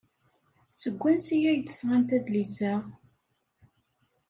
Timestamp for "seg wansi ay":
0.79-1.59